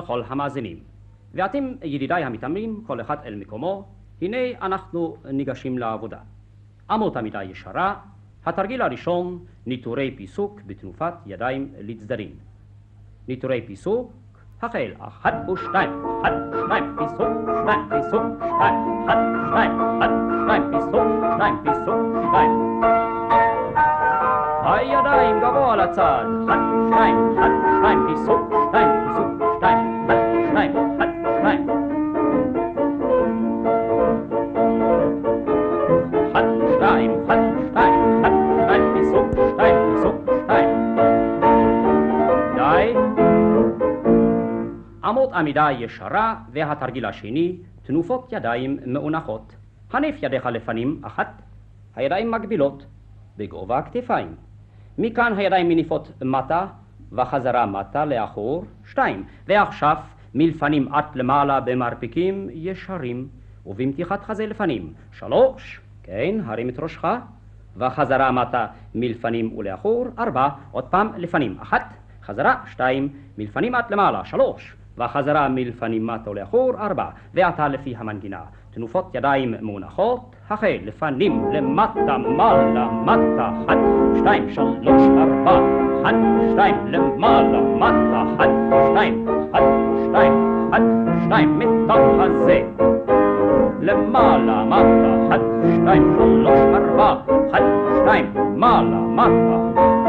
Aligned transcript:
לכל 0.00 0.22
המאזינים. 0.28 0.78
ואתם, 1.34 1.64
ידידיי 1.84 2.24
המתאמנים, 2.24 2.82
כל 2.86 3.00
אחד 3.00 3.16
אל 3.24 3.34
מקומו, 3.34 3.84
הנה 4.22 4.36
אנחנו 4.62 5.16
ניגשים 5.24 5.78
לעבודה. 5.78 6.18
אמות 6.94 7.16
המידה 7.16 7.42
ישרה, 7.42 7.94
התרגיל 8.46 8.82
הראשון, 8.82 9.38
ניטורי 9.66 10.10
פיסוק 10.16 10.60
בתנופת 10.66 11.14
ידיים 11.26 11.72
לצדדים. 11.80 12.30
ניטורי 13.28 13.62
פיסוק, 13.66 14.12
החל, 14.62 14.92
אחת 14.98 15.34
ושתיים, 15.52 15.90
אחת 16.22 16.32
ושתיים, 16.52 16.96
פיסוק, 16.98 17.32
שתיים, 17.62 17.80
פיסוק, 17.90 18.22
שתיים, 18.36 18.74
אחת 19.06 19.18
ושתיים, 19.34 19.80
אחת 19.80 20.10
ושתיים, 20.28 20.62
פיסוק, 20.72 21.08
שתיים, 21.34 21.54
פיסוק, 21.64 22.00
שתיים. 22.28 22.50
הידיים 24.64 25.40
גבוה 25.40 25.76
לצד, 25.76 26.24
אחת, 26.44 26.58
שתיים, 26.88 27.16
אחת, 27.38 27.50
שתיים, 27.78 27.98
פיסוק, 28.08 28.40
שתיים, 28.48 28.48
פיסוק, 28.48 28.68
שתיים, 28.68 28.89
אמות 45.10 45.32
עמידה 45.32 45.68
ישרה, 45.70 46.34
והתרגיל 46.52 47.06
השני, 47.06 47.56
תנופות 47.82 48.32
ידיים 48.32 48.78
מאונחות. 48.86 49.56
הניף 49.92 50.16
ידיך 50.22 50.46
לפנים, 50.46 51.00
אחת, 51.04 51.42
הידיים 51.96 52.30
מגבילות, 52.30 52.86
בגובה 53.36 53.78
הכתפיים. 53.78 54.34
מכאן 54.98 55.32
הידיים 55.36 55.68
מניפות 55.68 56.12
מטה, 56.22 56.66
וחזרה 57.12 57.66
מטה 57.66 58.04
לאחור, 58.04 58.64
שתיים. 58.86 59.24
ועכשיו 59.46 59.96
מלפנים 60.34 60.94
עד 60.94 61.04
למעלה 61.14 61.60
במרפקים 61.60 62.48
ישרים, 62.52 63.28
ובמתיחת 63.66 64.24
חזה 64.24 64.46
לפנים, 64.46 64.92
שלוש. 65.12 65.80
כן, 66.02 66.34
הרים 66.44 66.68
את 66.68 66.80
ראשך, 66.80 67.04
וחזרה 67.76 68.32
מטה 68.32 68.66
מלפנים 68.94 69.58
ולאחור, 69.58 70.06
ארבע. 70.18 70.48
עוד 70.70 70.84
פעם 70.84 71.08
לפנים, 71.16 71.56
אחת, 71.62 71.94
חזרה, 72.22 72.54
שתיים, 72.66 73.08
מלפנים 73.38 73.74
עד 73.74 73.84
למעלה, 73.90 74.24
שלוש. 74.24 74.79
וחזרה 75.00 75.48
מלפנים 75.48 76.06
מטה 76.06 76.30
ולאחור, 76.30 76.72
ארבע. 76.78 77.06
ועתה 77.34 77.68
לפי 77.68 77.94
המנגינה. 77.96 78.40
תנופות 78.74 79.14
ידיים 79.14 79.54
מונחות, 79.60 80.36
החל, 80.50 80.78
לפנים, 80.84 81.44
למטה, 81.52 82.18
מעלה, 82.18 82.88
מטה, 83.04 83.50
אחת, 83.64 83.78
שתיים, 84.18 84.50
שלוש, 84.50 85.02
ארבע, 85.18 85.60
אחת, 86.02 86.14
שתיים, 86.52 86.74
למעלה, 86.86 87.60
מטה, 87.60 88.22
אחת, 88.34 88.48
שתיים, 88.90 89.28
אחת, 89.28 89.62
שתיים, 90.08 90.32
אחת, 90.70 90.82
שתיים, 91.24 91.58
מתחת 91.58 91.98
חזה. 92.18 92.62
למעלה, 93.80 94.64
מטה, 94.64 95.26
אחת, 95.28 95.40
שתיים, 95.74 96.16
שלוש, 96.18 96.58
ארבע, 96.58 97.14
אחת, 97.50 97.62
שתיים, 98.02 98.34
מעלה, 98.56 99.00
מטה. 99.00 99.99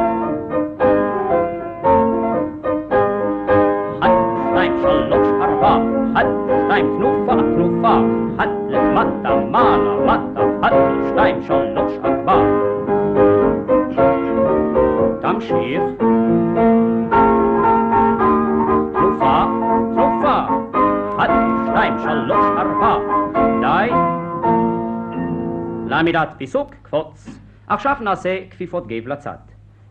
לעמידת 26.01 26.33
פיסוק, 26.37 26.75
קפוץ. 26.81 27.39
עכשיו 27.67 27.95
נעשה 28.01 28.37
כפיפות 28.49 28.87
גב 28.87 29.07
לצד. 29.07 29.37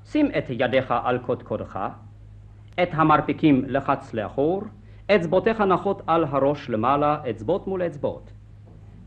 שים 0.04 0.28
את 0.38 0.44
ידיך 0.48 0.94
על 1.04 1.19
קודקודך, 1.19 1.78
את 2.82 2.88
המרפקים 2.93 3.65
לחץ 3.66 4.15
לאחור, 4.15 4.62
אצבעותיך 5.10 5.60
נחות 5.60 6.03
על 6.06 6.25
הראש 6.25 6.71
למעלה, 6.71 7.16
אצבעות 7.31 7.66
מול 7.66 7.82
אצבעות. 7.82 8.32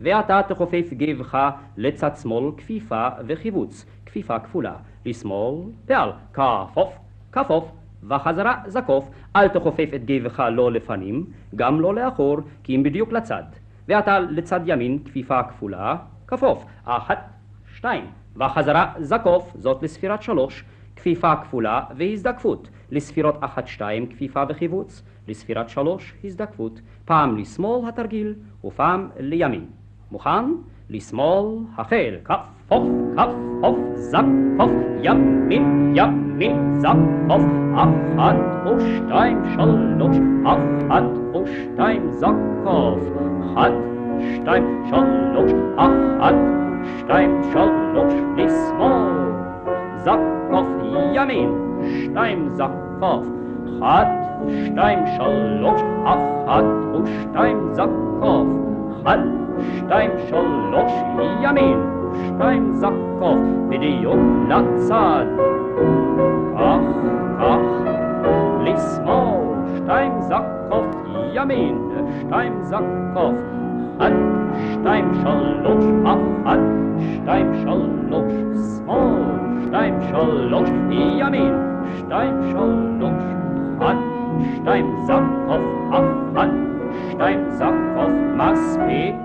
ועתה 0.02 0.42
תכופף 0.48 0.94
גבך 0.94 1.50
לצד 1.78 2.16
שמאל 2.22 2.52
כפיפה 2.58 3.08
וחיבוץ, 3.28 3.86
כפיפה 4.06 4.40
כפולה, 4.40 4.76
לשמאל 5.06 5.56
ועל, 5.86 6.12
כפוף, 6.34 6.94
כפוף, 7.32 7.72
וחזרה 8.04 8.56
זקוף, 8.68 9.10
אל 9.36 9.48
תכופף 9.48 9.90
את 9.96 10.06
גבך 10.06 10.44
לא 10.52 10.72
לפנים, 10.72 11.26
גם 11.56 11.82
לא 11.82 11.96
לאחור, 11.96 12.38
כי 12.64 12.76
אם 12.76 12.84
בדיוק 12.84 13.12
לצד. 13.12 13.44
ועתה 13.88 14.20
לצד 14.20 14.60
ימין 14.66 15.00
כפיפה 15.06 15.44
כפולה, 15.44 15.96
כפוף, 16.28 16.66
אחת, 16.86 17.30
שתיים, 17.76 18.06
וחזרה 18.36 18.94
זקוף, 19.00 19.54
זאת 19.56 19.84
לספירת 19.84 20.22
שלוש, 20.22 20.64
כפיפה 20.96 21.36
כפולה 21.36 21.82
והזדקפות, 21.98 22.70
לספירות 22.92 23.36
אחת 23.40 23.68
שתיים 23.68 24.06
כפיפה 24.08 24.44
וחיבוץ, 24.50 25.04
לספירת 25.28 25.70
שלוש 25.70 26.14
הזדקפות, 26.24 26.82
פעם 27.06 27.38
לשמאל 27.38 27.90
התרגיל 27.90 28.36
ופעם 28.64 29.10
לימין. 29.20 29.66
מוכן? 30.12 30.46
לשמאל 30.90 31.46
החל, 31.78 32.16
כפוף, 32.24 32.88
כפוף, 33.18 33.78
זקוף, 33.96 34.72
ימין, 35.04 35.94
ימין, 35.96 36.80
זקוף, 36.80 37.44
אחת 37.76 38.36
ושתיים, 38.66 39.38
שלוש, 39.56 40.18
אחת 40.46 41.04
ושתיים, 41.36 42.12
זקוף, 42.12 43.00
אחת, 43.44 43.93
שתיים, 44.36 44.84
שלוש, 44.90 45.52
אחת, 45.76 46.36
שתיים, 47.00 47.42
שלוש, 47.54 48.14
לשמאל, 48.38 49.34
זקוף, 49.96 50.68
ימין, 51.14 51.50
שתיים, 51.84 52.50
זקוף, 52.50 53.28
אחת, 53.80 54.08
שתיים, 54.66 55.00
שלוש, 55.18 55.82
אחת 56.06 56.64
ושתיים, 57.04 57.68
זקוף, 57.72 58.48
אחת, 59.04 59.20
שתיים, 59.78 60.12
שלוש, 60.30 60.92
ימין, 61.42 61.80
שתיים, 62.26 62.74
זקוף, 62.74 63.40
בדיוק 63.70 64.20
לצד, 64.48 65.26
כך, 66.58 66.80
כך, 67.40 67.60
לשמאל, 68.64 69.44
שתיים, 69.78 70.12
זקוף, 70.22 70.86
ימין, 71.34 71.78
שתיים, 72.20 72.54
זקוף, 72.62 72.84
אחת, 73.16 73.63
שתיים, 74.74 75.12
שלוש, 75.22 75.86
אחת, 76.06 76.60
שתיים, 77.14 77.54
שלוש, 77.62 78.34
שמאל, 78.78 79.24
שתיים, 79.66 80.02
שלוש, 80.10 80.70
ימין, 80.92 81.54
שתיים, 81.98 82.34
שלוש, 82.52 83.24
אחת, 83.78 83.96
שתיים, 84.56 84.96
זקוף, 85.06 85.62
אחת, 85.90 86.50
שתיים, 87.12 87.50
זקוף, 87.50 88.12
מספיק. 88.36 89.16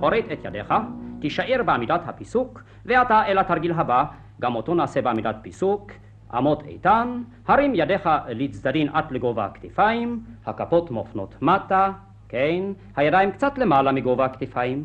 חורט 0.00 0.24
את 0.32 0.44
ידיך, 0.44 0.74
תישאר 1.20 1.62
בעמידת 1.64 2.00
הפיסוק, 2.06 2.62
ועתה 2.84 3.26
אל 3.26 3.38
התרגיל 3.38 3.72
הבא, 3.72 4.04
גם 4.40 4.54
אותו 4.54 4.74
נעשה 4.74 5.02
בעמידת 5.02 5.36
פיסוק. 5.42 5.92
עמוד 6.32 6.62
איתן, 6.66 7.22
הרים 7.48 7.72
ידיך 7.74 8.08
לצדדים 8.28 8.88
עד 8.92 9.12
לגובה 9.12 9.44
הכתפיים, 9.44 10.20
הכפות 10.46 10.90
מופנות 10.90 11.42
מטה, 11.42 11.92
כן, 12.28 12.62
הידיים 12.96 13.30
קצת 13.30 13.58
למעלה 13.58 13.92
מגובה 13.92 14.24
הכתפיים. 14.24 14.84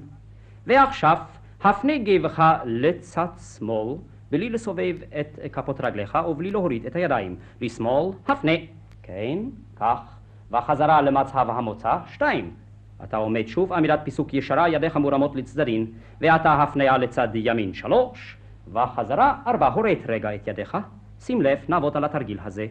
ועכשיו, 0.68 1.18
הפנה 1.64 1.98
גבך 1.98 2.44
לצד 2.66 3.28
שמאל, 3.58 3.96
בלי 4.32 4.50
לסובב 4.50 4.96
את 5.20 5.40
כפות 5.52 5.82
רגליך 5.82 6.18
ובלי 6.28 6.52
להוריד 6.52 6.86
את 6.86 6.96
הידיים. 6.96 7.36
לשמאל, 7.62 8.12
הפנה, 8.28 8.52
כן, 9.04 9.38
כך, 9.76 10.18
וחזרה 10.52 11.02
למצב 11.02 11.50
המוצא, 11.50 11.98
שתיים. 12.08 12.52
אתה 13.04 13.18
עומד 13.18 13.48
שוב, 13.48 13.74
עמידת 13.74 14.00
פיסוק 14.04 14.34
ישרה, 14.34 14.70
ידיך 14.70 14.98
מורמות 14.98 15.36
לצדדים, 15.36 15.92
ועתה 16.22 16.64
הפניה 16.64 16.98
לצד 16.98 17.28
ימין 17.34 17.74
שלוש, 17.74 18.38
וחזרה 18.74 19.36
ארבע, 19.48 19.68
הורט 19.68 19.98
רגע 20.08 20.36
את 20.36 20.48
ידיך. 20.48 20.78
שים 21.22 21.42
לב, 21.42 21.58
נעבוד 21.70 21.98
על 21.98 22.04
התרגיל 22.04 22.38
הזה. 22.44 22.68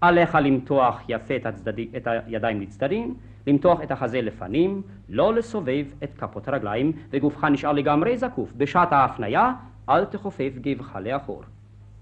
עליך 0.00 0.38
למתוח 0.42 1.02
יפה 1.08 1.36
את, 1.36 1.46
הצדדי, 1.46 1.88
את 1.96 2.06
הידיים 2.06 2.60
לצדדים, 2.60 3.14
למתוח 3.46 3.82
את 3.82 3.90
החזה 3.90 4.20
לפנים, 4.20 4.82
לא 5.08 5.34
לסובב 5.34 5.84
את 6.04 6.14
כפות 6.18 6.48
הרגליים, 6.48 6.92
וגופך 7.10 7.44
נשאר 7.44 7.72
לגמרי 7.72 8.16
זקוף. 8.16 8.52
בשעת 8.56 8.92
ההפניה, 8.92 9.52
אל 9.88 10.04
תכופף 10.04 10.52
גבך 10.60 10.98
לאחור. 11.02 11.42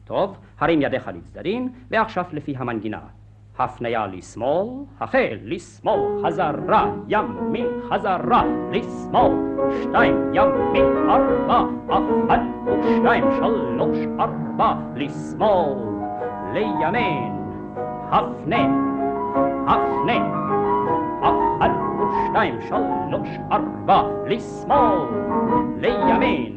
טוב, 0.04 0.38
הרים 0.58 0.82
ידיך 0.82 1.10
לצדדים, 1.14 1.72
ועכשיו 1.90 2.24
לפי 2.32 2.54
המנגינה. 2.56 3.00
הפניה 3.58 4.06
לשמאל, 4.06 4.68
החל 5.00 5.38
לשמאל, 5.42 6.00
חזרה, 6.24 6.90
ימין, 7.08 7.66
חזרה, 7.90 8.42
לשמאל, 8.70 9.32
שתיים, 9.82 10.16
ימין, 10.34 10.84
ארבע, 11.08 11.62
אחת 11.88 12.40
ושתיים, 12.66 13.24
שלוש, 13.36 13.98
ארבע, 14.20 14.74
לשמאל, 14.94 15.74
לימין, 16.52 17.32
הפנה, 18.10 18.64
הפנה, 19.66 20.18
אחת 21.22 21.70
ושתיים, 22.00 22.58
שלוש, 22.68 23.28
ארבע, 23.52 24.02
לשמאל, 24.26 24.98
לימין, 25.80 26.56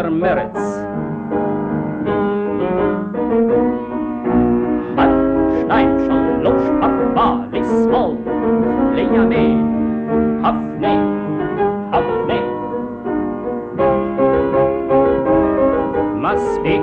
ביתר 0.00 0.10
מרץ. 0.10 0.56
אחת, 4.94 5.10
שניים, 5.60 5.88
שלוש, 5.98 6.62
ארבע, 6.82 7.36
לשמאל, 7.52 8.16
לימין, 8.94 9.66
הפנה, 10.44 10.94
הפנה. 11.92 12.40
מספיק. 16.14 16.82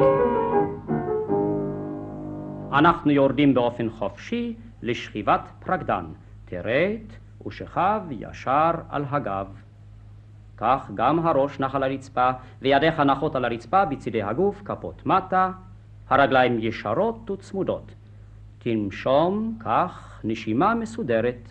אנחנו 2.73 3.11
יורדים 3.11 3.53
באופן 3.53 3.89
חופשי 3.89 4.55
לשכיבת 4.81 5.41
פרקדן. 5.65 6.05
תרד 6.45 7.01
ושכב 7.47 8.01
ישר 8.11 8.71
על 8.89 9.05
הגב. 9.09 9.47
כך 10.57 10.91
גם 10.95 11.19
הראש 11.27 11.59
נח 11.59 11.75
על 11.75 11.83
הרצפה, 11.83 12.29
וידיך 12.61 12.99
נחות 12.99 13.35
על 13.35 13.45
הרצפה 13.45 13.85
בצידי 13.85 14.23
הגוף, 14.23 14.61
כפות 14.65 15.05
מטה, 15.05 15.51
הרגליים 16.09 16.57
ישרות 16.59 17.29
וצמודות. 17.31 17.91
תנשום 18.59 19.57
כך 19.59 20.21
נשימה 20.23 20.75
מסודרת. 20.75 21.49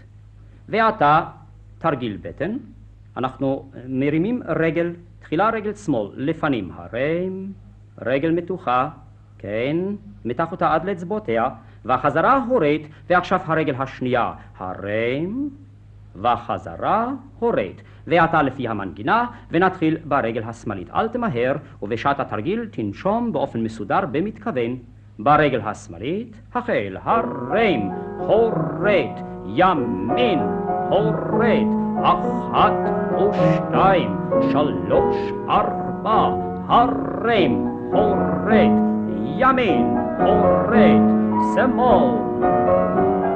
ועתה 0.69 1.25
תרגיל 1.79 2.19
בטן. 2.23 2.57
אנחנו 3.17 3.71
מרימים 3.89 4.43
רגל, 4.47 4.93
תחילה 5.21 5.51
רגל 5.51 5.75
שמאל, 5.75 6.11
לפנים, 6.17 6.71
הרם, 6.75 7.47
רגל 8.03 8.31
מתוחה, 8.31 8.89
כן, 9.39 9.77
מתח 10.25 10.53
אותה 10.53 10.75
עד 10.75 10.85
לאצבעותיה, 10.85 11.49
והחזרה 11.85 12.45
הורית, 12.49 12.89
ועכשיו 13.11 13.41
הרגל 13.45 13.75
השנייה, 13.79 14.33
הרם, 14.59 15.49
וחזרה 16.23 17.09
הורית. 17.39 17.83
ועתה 18.07 18.43
לפי 18.43 18.69
המנגינה, 18.69 19.27
ונתחיל 19.51 19.97
ברגל 20.05 20.43
השמאלית. 20.43 20.91
אל 20.91 21.09
תמהר, 21.09 21.57
ובשעת 21.83 22.21
התרגיל 22.21 22.67
תנשום 22.73 23.33
באופן 23.33 23.61
מסודר 23.61 24.01
במתכוון. 24.13 24.77
ברגל 25.19 25.61
השמאלית, 25.65 26.41
החל, 26.55 26.97
הרם, 27.03 27.91
הורית, 28.19 29.17
ימין, 29.47 30.39
הורית, 30.89 31.69
אחת 32.03 32.73
ושתיים, 33.31 34.17
שלוש, 34.53 35.17
ארבע, 35.49 36.37
הרם, 36.69 37.67
הורית, 37.93 38.73
ימין, 39.25 39.97
הורית, 40.19 41.03
שמאל, 41.55 42.19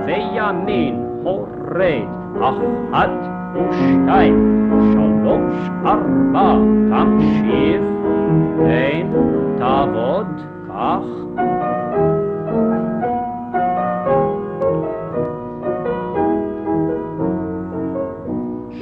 וימין, 0.07 1.07
הורית, 1.23 2.09
אחת 2.39 3.11
ושתיים, 3.55 4.71
שלוש, 4.93 5.71
ארבע, 5.85 6.55
תמשיך, 6.91 7.83
כן, 8.59 9.07
תעבוד, 9.59 10.27
כך. 10.69 11.05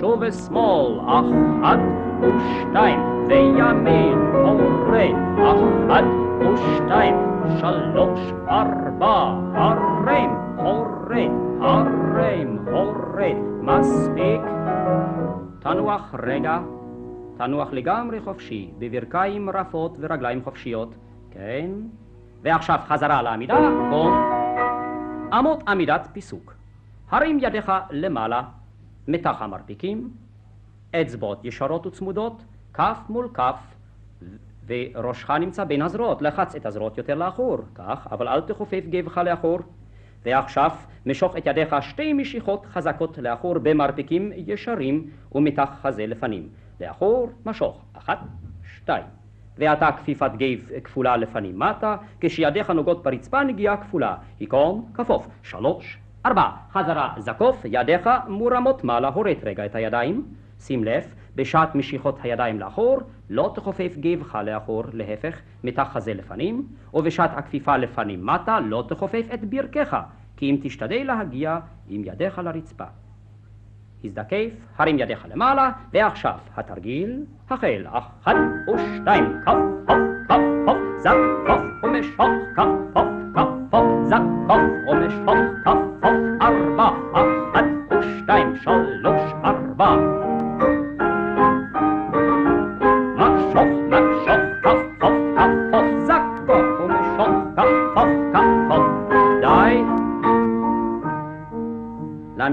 שוב 0.00 0.18
ושמאל, 0.20 1.00
אחת 1.06 1.78
ושתיים, 2.20 3.00
וימין, 3.28 4.18
הורד, 4.32 5.16
אחת 5.38 6.04
ושתיים, 6.40 7.14
שלוש, 7.60 8.20
ארבע, 8.48 9.32
הרם, 9.54 10.34
הורד, 10.56 11.30
הרם, 11.60 11.97
הורד, 13.18 13.36
מספיק. 13.62 14.40
תנוח 15.60 16.14
רגע, 16.22 16.58
תנוח 17.36 17.72
לגמרי 17.72 18.20
חופשי, 18.20 18.70
בברכיים 18.78 19.50
רפות 19.50 19.96
ורגליים 20.00 20.44
חופשיות, 20.44 20.94
כן? 21.30 21.70
ועכשיו 22.42 22.78
חזרה 22.86 23.22
לעמידה, 23.22 23.58
קום. 23.90 24.12
אמות 25.38 25.62
עמידת 25.68 26.08
פיסוק. 26.12 26.54
הרים 27.10 27.38
ידיך 27.42 27.72
למעלה, 27.90 28.42
מתח 29.08 29.36
המרפיקים, 29.42 30.10
אצבעות 30.96 31.44
ישרות 31.44 31.86
וצמודות, 31.86 32.44
כף 32.74 32.98
מול 33.08 33.28
כף, 33.34 33.74
וראשך 34.66 35.30
נמצא 35.30 35.64
בין 35.64 35.82
הזרועות, 35.82 36.22
לחץ 36.22 36.54
את 36.54 36.66
הזרועות 36.66 36.98
יותר 36.98 37.14
לאחור, 37.14 37.58
כך, 37.74 38.08
אבל 38.10 38.28
אל 38.28 38.40
תכופף 38.40 38.82
גבך 38.90 39.18
לאחור. 39.18 39.58
ועכשיו 40.28 40.70
משוך 41.06 41.36
את 41.36 41.46
ידיך 41.46 41.76
שתי 41.80 42.12
משיכות 42.12 42.66
חזקות 42.66 43.18
לאחור 43.18 43.58
במרפקים 43.58 44.32
ישרים 44.36 45.06
ומתח 45.32 45.68
חזה 45.82 46.06
לפנים. 46.06 46.48
לאחור, 46.80 47.30
משוך, 47.46 47.84
אחת, 47.92 48.18
שתיים. 48.76 49.04
ועתה 49.58 49.92
כפיפת 49.92 50.30
גב 50.38 50.58
כפולה 50.84 51.16
לפנים 51.16 51.58
מטה, 51.58 51.96
כשידיך 52.20 52.70
נוגעות 52.70 53.02
ברצפה 53.02 53.42
נגיעה 53.42 53.76
כפולה. 53.76 54.16
היכון, 54.40 54.84
כפוף, 54.94 55.28
שלוש, 55.42 55.98
ארבע. 56.26 56.50
חזרה 56.72 57.14
זקוף, 57.18 57.64
ידיך 57.64 58.10
מורמות 58.28 58.84
מעלה, 58.84 59.08
הורט 59.08 59.44
רגע 59.44 59.66
את 59.66 59.74
הידיים. 59.74 60.24
שים 60.60 60.84
לב, 60.84 61.14
בשעת 61.34 61.74
משיכות 61.74 62.18
הידיים 62.22 62.60
לאחור, 62.60 62.98
לא 63.30 63.52
תכופף 63.54 63.96
גבך 64.00 64.38
לאחור, 64.44 64.84
להפך, 64.92 65.40
מתח 65.64 65.88
חזה 65.92 66.14
לפנים, 66.14 66.66
ובשעת 66.94 67.30
הכפיפה 67.36 67.76
לפנים 67.76 68.26
מטה, 68.26 68.60
לא 68.60 68.84
תכופף 68.88 69.26
את 69.34 69.44
ברכך, 69.44 69.96
כי 70.38 70.50
אם 70.50 70.56
תשתדל 70.62 71.02
להגיע 71.06 71.58
עם 71.88 72.02
ידיך 72.04 72.38
לרצפה. 72.38 72.84
הזדקף, 74.04 74.50
הרים 74.76 74.98
ידיך 74.98 75.26
למעלה, 75.30 75.70
ועכשיו 75.92 76.38
התרגיל, 76.56 77.24
החל, 77.50 77.86
אחת 77.90 78.36
ושתיים, 78.74 79.24
כף, 79.44 79.56
כף, 79.86 79.94
כף, 80.28 80.40
כף, 80.66 80.76
זק, 80.98 81.16
כף 81.46 81.60
ומשוך, 81.82 82.30
כף, 82.56 82.68
כף, 82.94 83.04
כף, 83.34 83.48
כף, 83.70 83.84
זק, 84.04 84.22
כף 84.48 84.60
ומשוך, 84.88 85.38
כף, 85.64 85.78
כף, 86.02 86.42
ארבע, 86.42 86.88
אחת 87.12 87.64
ושתיים, 87.90 88.56
שלוש, 88.56 89.32
ארבע. 89.44 90.27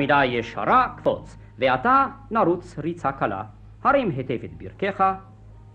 לעמידה 0.07 0.25
ישרה, 0.25 0.88
קפוץ. 0.97 1.38
ועתה 1.59 2.05
נרוץ 2.31 2.79
ריצה 2.79 3.12
קלה. 3.12 3.43
הרים 3.83 4.09
היטב 4.09 4.43
את 4.43 4.53
ברכך, 4.57 5.13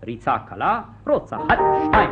ריצה 0.03 0.35
קלה, 0.49 0.81
רוץ 1.07 1.33
אחת, 1.33 1.57
שתיים, 1.85 2.09